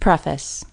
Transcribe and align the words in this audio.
Preface 0.00 0.64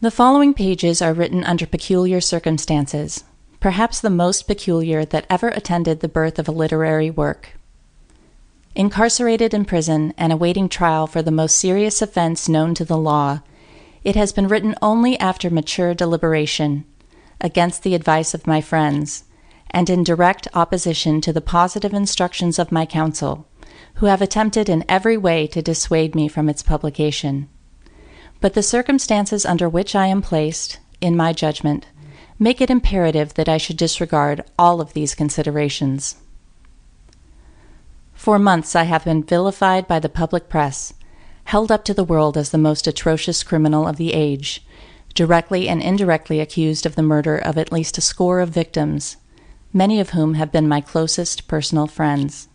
The 0.00 0.12
following 0.12 0.54
pages 0.54 1.02
are 1.02 1.12
written 1.12 1.42
under 1.42 1.66
peculiar 1.66 2.20
circumstances, 2.20 3.24
perhaps 3.58 4.00
the 4.00 4.10
most 4.10 4.46
peculiar 4.46 5.04
that 5.06 5.26
ever 5.28 5.48
attended 5.48 5.98
the 5.98 6.08
birth 6.08 6.38
of 6.38 6.46
a 6.46 6.52
literary 6.52 7.10
work. 7.10 7.58
Incarcerated 8.76 9.52
in 9.52 9.64
prison 9.64 10.14
and 10.16 10.32
awaiting 10.32 10.68
trial 10.68 11.08
for 11.08 11.20
the 11.20 11.32
most 11.32 11.56
serious 11.56 12.00
offense 12.00 12.48
known 12.48 12.74
to 12.74 12.84
the 12.84 12.96
law, 12.96 13.40
it 14.04 14.14
has 14.14 14.32
been 14.32 14.46
written 14.46 14.76
only 14.80 15.18
after 15.18 15.50
mature 15.50 15.94
deliberation, 15.94 16.84
against 17.40 17.82
the 17.82 17.96
advice 17.96 18.34
of 18.34 18.46
my 18.46 18.60
friends, 18.60 19.24
and 19.68 19.90
in 19.90 20.04
direct 20.04 20.46
opposition 20.54 21.20
to 21.20 21.32
the 21.32 21.40
positive 21.40 21.92
instructions 21.92 22.56
of 22.56 22.70
my 22.70 22.86
counsel 22.86 23.48
who 23.94 24.06
have 24.06 24.20
attempted 24.20 24.68
in 24.68 24.84
every 24.88 25.16
way 25.16 25.46
to 25.46 25.62
dissuade 25.62 26.14
me 26.14 26.28
from 26.28 26.48
its 26.48 26.62
publication. 26.62 27.48
But 28.40 28.54
the 28.54 28.62
circumstances 28.62 29.46
under 29.46 29.68
which 29.68 29.94
I 29.94 30.06
am 30.08 30.22
placed, 30.22 30.78
in 31.00 31.16
my 31.16 31.32
judgment, 31.32 31.86
make 32.38 32.60
it 32.60 32.70
imperative 32.70 33.34
that 33.34 33.48
I 33.48 33.56
should 33.56 33.76
disregard 33.76 34.44
all 34.58 34.80
of 34.80 34.92
these 34.92 35.14
considerations. 35.14 36.16
For 38.12 38.38
months 38.38 38.74
I 38.74 38.84
have 38.84 39.04
been 39.04 39.22
vilified 39.22 39.86
by 39.86 39.98
the 40.00 40.08
public 40.08 40.48
press, 40.48 40.94
held 41.44 41.70
up 41.70 41.84
to 41.84 41.94
the 41.94 42.04
world 42.04 42.36
as 42.36 42.50
the 42.50 42.58
most 42.58 42.86
atrocious 42.86 43.42
criminal 43.42 43.86
of 43.86 43.96
the 43.96 44.12
age, 44.12 44.64
directly 45.14 45.68
and 45.68 45.82
indirectly 45.82 46.40
accused 46.40 46.86
of 46.86 46.96
the 46.96 47.02
murder 47.02 47.36
of 47.36 47.56
at 47.56 47.70
least 47.70 47.98
a 47.98 48.00
score 48.00 48.40
of 48.40 48.48
victims, 48.48 49.16
many 49.72 50.00
of 50.00 50.10
whom 50.10 50.34
have 50.34 50.50
been 50.50 50.68
my 50.68 50.80
closest 50.80 51.46
personal 51.46 51.86
friends. 51.86 52.48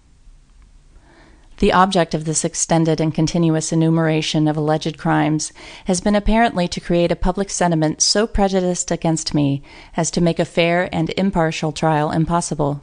The 1.59 1.73
object 1.73 2.13
of 2.13 2.23
this 2.23 2.45
extended 2.45 3.01
and 3.01 3.13
continuous 3.13 3.73
enumeration 3.73 4.47
of 4.47 4.55
alleged 4.55 4.97
crimes 4.97 5.51
has 5.85 5.99
been 5.99 6.15
apparently 6.15 6.69
to 6.69 6.79
create 6.79 7.11
a 7.11 7.17
public 7.17 7.49
sentiment 7.49 8.01
so 8.01 8.25
prejudiced 8.25 8.91
against 8.91 9.33
me 9.33 9.61
as 9.97 10.09
to 10.11 10.21
make 10.21 10.39
a 10.39 10.45
fair 10.45 10.87
and 10.93 11.09
impartial 11.11 11.73
trial 11.73 12.11
impossible. 12.11 12.81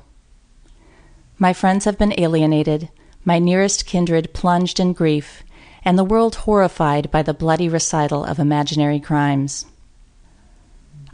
My 1.39 1.55
friends 1.55 1.87
have 1.87 1.97
been 1.97 2.19
alienated, 2.19 2.91
my 3.25 3.39
nearest 3.39 3.87
kindred 3.87 4.35
plunged 4.35 4.79
in 4.79 4.93
grief, 4.93 5.43
and 5.83 5.99
the 5.99 6.05
world 6.05 6.35
horrified 6.35 7.11
by 7.11 7.23
the 7.23 7.33
bloody 7.33 7.71
recital 7.71 8.25
of 8.25 8.39
imaginary 8.39 9.01
crimes. 9.01 9.65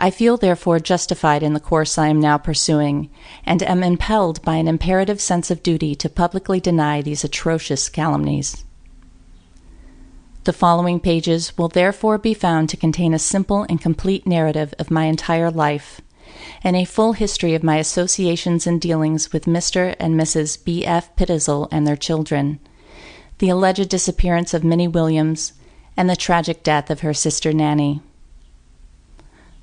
I 0.05 0.11
feel 0.11 0.37
therefore 0.37 0.81
justified 0.81 1.45
in 1.45 1.53
the 1.53 1.61
course 1.61 1.97
I 1.97 2.09
am 2.09 2.19
now 2.19 2.37
pursuing, 2.37 3.09
and 3.47 3.63
am 3.63 3.85
impelled 3.85 4.43
by 4.43 4.57
an 4.57 4.67
imperative 4.67 5.21
sense 5.21 5.49
of 5.49 5.63
duty 5.63 5.95
to 5.95 6.09
publicly 6.09 6.59
deny 6.59 7.01
these 7.01 7.23
atrocious 7.23 7.89
calumnies. 7.89 8.65
The 10.43 10.53
following 10.53 10.99
pages 10.99 11.57
will 11.57 11.69
therefore 11.69 12.19
be 12.19 12.35
found 12.35 12.69
to 12.71 12.77
contain 12.77 13.15
a 13.15 13.19
simple 13.21 13.65
and 13.69 13.81
complete 13.81 14.27
narrative 14.27 14.75
of 14.77 14.91
my 14.91 15.05
entire 15.05 15.53
life, 15.53 16.01
and 16.65 16.75
a 16.75 16.85
full 16.85 17.13
history 17.13 17.55
of 17.55 17.63
my 17.63 17.77
associations 17.77 18.67
and 18.67 18.81
dealings 18.81 19.33
with 19.33 19.45
Mr. 19.45 19.95
and 20.01 20.19
Mrs. 20.19 20.65
B. 20.65 20.85
F. 20.85 21.15
Pitezel 21.15 21.69
and 21.71 21.87
their 21.87 21.95
children, 21.95 22.59
the 23.39 23.51
alleged 23.51 23.89
disappearance 23.89 24.53
of 24.53 24.65
Minnie 24.65 24.89
Williams, 24.89 25.53
and 25.97 26.11
the 26.11 26.17
tragic 26.17 26.65
death 26.65 26.91
of 26.91 27.03
her 27.03 27.15
sister 27.15 27.53
Nannie. 27.53 28.03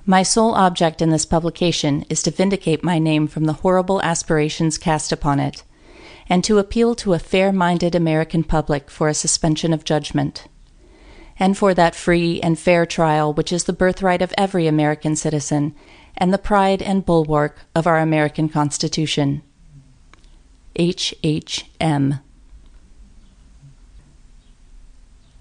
My 0.10 0.24
sole 0.24 0.56
object 0.56 1.04
in 1.04 1.12
this 1.12 1.28
publication 1.28 2.04
is 2.10 2.24
to 2.24 2.32
vindicate 2.32 2.84
my 2.84 2.98
name 2.98 3.28
from 3.28 3.46
the 3.46 3.62
horrible 3.62 4.02
aspirations 4.02 4.80
cast 4.80 5.12
upon 5.12 5.40
it, 5.40 5.62
and 6.28 6.44
to 6.46 6.58
appeal 6.58 6.96
to 6.96 7.14
a 7.14 7.20
fair 7.20 7.52
minded 7.52 7.94
American 7.94 8.44
public 8.44 8.90
for 8.90 9.08
a 9.08 9.14
suspension 9.14 9.72
of 9.72 9.84
judgment, 9.84 10.48
and 11.38 11.56
for 11.56 11.76
that 11.76 11.94
free 11.94 12.42
and 12.42 12.58
fair 12.58 12.88
trial 12.88 13.32
which 13.32 13.54
is 13.54 13.66
the 13.66 13.72
birthright 13.72 14.24
of 14.24 14.34
every 14.36 14.66
American 14.66 15.16
citizen 15.16 15.76
and 16.18 16.34
the 16.34 16.40
pride 16.40 16.82
and 16.82 17.06
bulwark 17.06 17.60
of 17.76 17.86
our 17.86 18.00
American 18.00 18.50
Constitution. 18.50 19.44
H. 20.76 21.14
H. 21.22 21.70
M. 21.80 22.20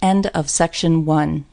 End 0.03 0.27
of 0.35 0.51
section 0.51 1.07
1. 1.07 1.47